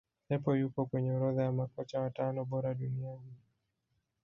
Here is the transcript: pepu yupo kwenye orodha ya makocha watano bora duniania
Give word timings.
pepu 0.27 0.49
yupo 0.59 0.85
kwenye 0.85 1.11
orodha 1.11 1.43
ya 1.43 1.51
makocha 1.51 1.99
watano 2.01 2.45
bora 2.45 2.73
duniania 2.73 3.37